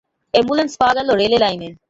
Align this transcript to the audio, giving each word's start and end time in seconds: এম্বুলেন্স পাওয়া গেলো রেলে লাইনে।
এম্বুলেন্স 0.33 0.71
পাওয়া 0.79 0.93
গেলো 0.93 1.11
রেলে 1.15 1.37
লাইনে। 1.37 1.69